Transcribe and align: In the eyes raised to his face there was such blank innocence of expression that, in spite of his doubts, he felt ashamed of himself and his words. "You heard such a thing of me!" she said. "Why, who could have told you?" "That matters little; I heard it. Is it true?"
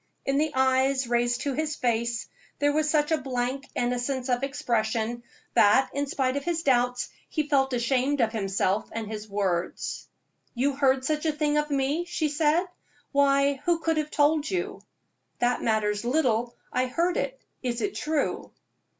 In 0.25 0.39
the 0.39 0.51
eyes 0.55 1.05
raised 1.05 1.41
to 1.41 1.53
his 1.53 1.75
face 1.75 2.27
there 2.57 2.71
was 2.73 2.89
such 2.89 3.11
blank 3.23 3.67
innocence 3.75 4.29
of 4.29 4.41
expression 4.41 5.21
that, 5.53 5.91
in 5.93 6.07
spite 6.07 6.35
of 6.35 6.43
his 6.43 6.63
doubts, 6.63 7.09
he 7.29 7.47
felt 7.47 7.71
ashamed 7.71 8.19
of 8.19 8.31
himself 8.31 8.89
and 8.93 9.05
his 9.05 9.29
words. 9.29 10.07
"You 10.55 10.73
heard 10.73 11.05
such 11.05 11.27
a 11.27 11.31
thing 11.31 11.55
of 11.59 11.69
me!" 11.69 12.05
she 12.05 12.29
said. 12.29 12.65
"Why, 13.11 13.61
who 13.65 13.77
could 13.77 13.97
have 13.97 14.09
told 14.09 14.49
you?" 14.49 14.81
"That 15.37 15.61
matters 15.61 16.03
little; 16.03 16.55
I 16.73 16.87
heard 16.87 17.15
it. 17.15 17.39
Is 17.61 17.79
it 17.81 17.93
true?" 17.93 18.51